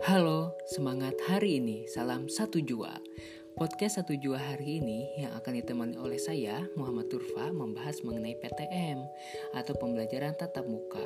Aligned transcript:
Halo, 0.00 0.56
semangat 0.64 1.12
hari 1.28 1.60
ini. 1.60 1.84
Salam 1.84 2.24
satu 2.32 2.56
jua. 2.56 2.96
Podcast 3.52 4.00
satu 4.00 4.16
jua 4.16 4.40
hari 4.40 4.80
ini 4.80 5.12
yang 5.20 5.36
akan 5.36 5.60
ditemani 5.60 6.00
oleh 6.00 6.16
saya, 6.16 6.64
Muhammad 6.72 7.12
Turfa, 7.12 7.52
membahas 7.52 8.00
mengenai 8.00 8.32
PTM 8.40 9.04
atau 9.52 9.76
pembelajaran 9.76 10.32
tatap 10.40 10.64
muka. 10.64 11.04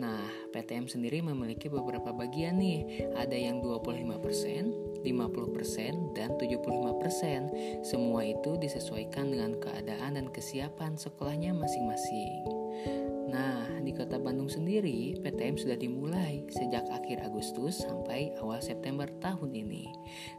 Nah, 0.00 0.24
PTM 0.48 0.88
sendiri 0.88 1.20
memiliki 1.20 1.68
beberapa 1.68 2.16
bagian 2.16 2.56
nih. 2.56 3.12
Ada 3.20 3.36
yang 3.36 3.60
25%, 3.60 5.04
50%, 5.04 6.16
dan 6.16 6.32
75%. 6.40 7.84
Semua 7.84 8.24
itu 8.24 8.56
disesuaikan 8.56 9.28
dengan 9.28 9.60
keadaan 9.60 10.16
dan 10.16 10.32
kesiapan 10.32 10.96
sekolahnya 10.96 11.52
masing-masing. 11.52 13.11
Nah, 13.32 13.64
di 13.80 13.96
kota 13.96 14.20
Bandung 14.20 14.52
sendiri, 14.52 15.16
PTM 15.24 15.56
sudah 15.56 15.80
dimulai 15.80 16.44
sejak 16.52 16.84
akhir 16.92 17.24
Agustus 17.24 17.80
sampai 17.80 18.36
awal 18.36 18.60
September 18.60 19.08
tahun 19.24 19.56
ini. 19.56 19.88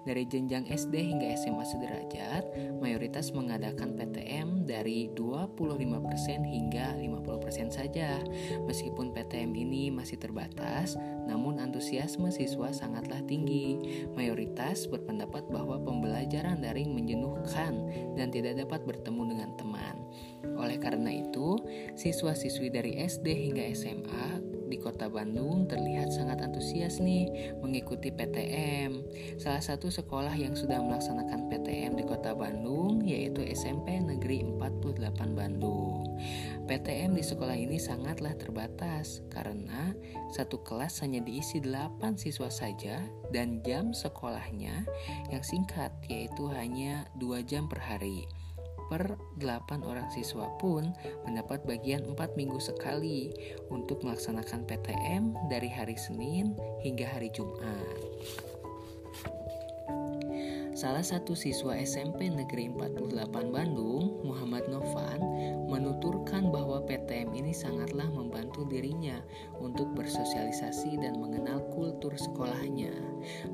Dari 0.06 0.30
jenjang 0.30 0.70
SD 0.70 0.94
hingga 1.02 1.34
SMA 1.34 1.66
sederajat, 1.66 2.44
mayoritas 2.78 3.34
mengadakan 3.34 3.98
PTM 3.98 4.70
dari 4.70 5.10
25% 5.10 6.46
hingga 6.46 6.94
50% 7.02 7.74
saja. 7.74 8.22
Meskipun 8.70 9.10
PTM 9.10 9.58
ini 9.58 9.90
masih 9.90 10.22
terbatas, 10.22 10.94
namun 11.26 11.58
antusiasme 11.58 12.30
siswa 12.30 12.70
sangatlah 12.70 13.26
tinggi. 13.26 14.06
Mayoritas 14.14 14.86
berpendapat 14.86 15.50
bahwa 15.50 15.82
pembelajaran 15.82 16.62
daring 16.62 16.94
menjenuhkan 16.94 17.90
dan 18.14 18.30
tidak 18.30 18.62
dapat 18.62 18.86
bertemu 18.86 19.34
dengan 19.34 19.50
teman. 19.58 19.73
Oleh 20.74 20.82
karena 20.82 21.14
itu, 21.14 21.62
siswa-siswi 21.94 22.74
dari 22.74 22.98
SD 22.98 23.30
hingga 23.30 23.62
SMA 23.78 24.42
di 24.66 24.82
kota 24.82 25.06
Bandung 25.06 25.70
terlihat 25.70 26.10
sangat 26.10 26.42
antusias 26.42 26.98
nih 26.98 27.54
mengikuti 27.62 28.10
PTM. 28.10 29.06
Salah 29.38 29.62
satu 29.62 29.94
sekolah 29.94 30.34
yang 30.34 30.58
sudah 30.58 30.82
melaksanakan 30.82 31.46
PTM 31.46 31.94
di 31.94 32.10
kota 32.10 32.34
Bandung 32.34 33.06
yaitu 33.06 33.46
SMP 33.54 34.02
Negeri 34.02 34.42
48 34.50 35.38
Bandung. 35.38 36.18
PTM 36.66 37.14
di 37.14 37.22
sekolah 37.22 37.54
ini 37.54 37.78
sangatlah 37.78 38.34
terbatas 38.34 39.22
karena 39.30 39.94
satu 40.34 40.66
kelas 40.66 41.06
hanya 41.06 41.22
diisi 41.22 41.62
8 41.62 42.02
siswa 42.18 42.50
saja 42.50 42.98
dan 43.30 43.62
jam 43.62 43.94
sekolahnya 43.94 44.90
yang 45.30 45.46
singkat 45.46 45.94
yaitu 46.10 46.50
hanya 46.50 47.06
2 47.22 47.46
jam 47.46 47.70
per 47.70 47.78
hari 47.78 48.26
per 48.88 49.18
8 49.40 49.84
orang 49.84 50.08
siswa 50.14 50.48
pun 50.60 50.92
mendapat 51.28 51.64
bagian 51.68 52.04
4 52.08 52.40
minggu 52.40 52.60
sekali 52.62 53.34
untuk 53.72 54.04
melaksanakan 54.04 54.68
PTM 54.68 55.36
dari 55.50 55.70
hari 55.70 55.98
Senin 55.98 56.56
hingga 56.84 57.08
hari 57.08 57.32
Jumat. 57.34 58.53
Salah 60.84 61.00
satu 61.00 61.32
siswa 61.32 61.80
SMP 61.80 62.28
Negeri 62.28 62.68
48 62.68 63.56
Bandung, 63.56 64.20
Muhammad 64.28 64.68
Novan, 64.68 65.16
menuturkan 65.72 66.52
bahwa 66.52 66.84
PTM 66.84 67.32
ini 67.40 67.56
sangatlah 67.56 68.12
membantu 68.12 68.68
dirinya 68.68 69.16
untuk 69.64 69.96
bersosialisasi 69.96 71.00
dan 71.00 71.24
mengenal 71.24 71.64
kultur 71.72 72.12
sekolahnya. 72.20 72.92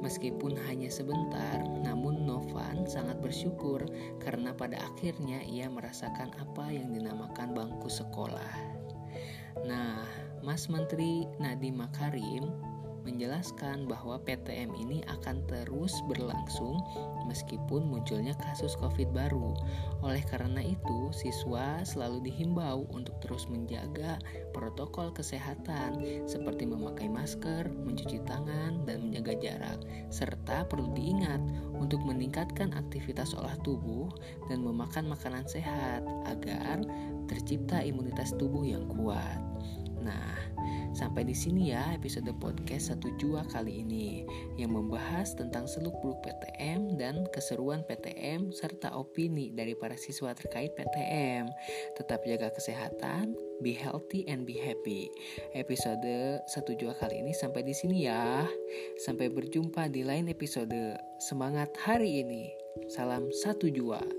Meskipun 0.02 0.58
hanya 0.66 0.90
sebentar, 0.90 1.62
namun 1.86 2.26
Novan 2.26 2.90
sangat 2.90 3.22
bersyukur 3.22 3.86
karena 4.18 4.50
pada 4.58 4.82
akhirnya 4.90 5.46
ia 5.46 5.70
merasakan 5.70 6.34
apa 6.34 6.66
yang 6.74 6.90
dinamakan 6.98 7.54
bangku 7.54 7.94
sekolah. 7.94 8.58
Nah, 9.70 10.02
Mas 10.42 10.66
Menteri 10.66 11.30
Nadiem 11.38 11.78
Makarim 11.78 12.50
menjelaskan 13.06 13.86
bahwa 13.88 14.20
PTM 14.24 14.72
ini 14.78 15.04
akan 15.08 15.44
terus 15.48 15.96
berlangsung 16.08 16.80
meskipun 17.30 17.86
munculnya 17.86 18.34
kasus 18.40 18.74
COVID 18.80 19.14
baru. 19.14 19.54
Oleh 20.02 20.24
karena 20.26 20.64
itu, 20.64 21.14
siswa 21.14 21.82
selalu 21.86 22.32
dihimbau 22.32 22.90
untuk 22.90 23.16
terus 23.22 23.46
menjaga 23.46 24.18
protokol 24.52 25.14
kesehatan 25.14 26.02
seperti 26.26 26.66
memakai 26.66 27.06
masker, 27.06 27.70
mencuci 27.70 28.20
tangan, 28.26 28.84
dan 28.84 29.10
menjaga 29.10 29.34
jarak. 29.40 29.80
Serta 30.10 30.66
perlu 30.66 30.92
diingat 30.98 31.42
untuk 31.78 32.02
meningkatkan 32.02 32.74
aktivitas 32.74 33.38
olah 33.38 33.56
tubuh 33.62 34.10
dan 34.50 34.66
memakan 34.66 35.08
makanan 35.08 35.46
sehat 35.46 36.02
agar 36.26 36.82
tercipta 37.30 37.86
imunitas 37.86 38.34
tubuh 38.36 38.66
yang 38.66 38.90
kuat. 38.90 39.38
Nah, 40.00 40.36
sampai 41.00 41.24
di 41.24 41.32
sini 41.32 41.72
ya 41.72 41.96
episode 41.96 42.28
podcast 42.44 42.92
satu 42.92 43.08
jua 43.16 43.48
kali 43.48 43.88
ini 43.88 44.28
yang 44.60 44.76
membahas 44.76 45.32
tentang 45.32 45.64
seluk-beluk 45.64 46.20
PTM 46.28 47.00
dan 47.00 47.24
keseruan 47.32 47.88
PTM 47.88 48.52
serta 48.52 48.92
opini 48.92 49.48
dari 49.56 49.80
para 49.80 49.96
siswa 49.96 50.36
terkait 50.36 50.76
PTM. 50.76 51.48
Tetap 51.96 52.28
jaga 52.28 52.52
kesehatan, 52.52 53.32
be 53.64 53.72
healthy 53.72 54.28
and 54.28 54.44
be 54.44 54.60
happy. 54.60 55.08
Episode 55.56 56.44
satu 56.52 56.76
jua 56.76 56.92
kali 57.00 57.24
ini 57.24 57.32
sampai 57.32 57.64
di 57.64 57.72
sini 57.72 58.04
ya. 58.04 58.44
Sampai 59.00 59.32
berjumpa 59.32 59.88
di 59.88 60.04
lain 60.04 60.28
episode. 60.28 61.00
Semangat 61.24 61.72
hari 61.80 62.28
ini. 62.28 62.52
Salam 62.92 63.32
satu 63.32 63.72
jua. 63.72 64.19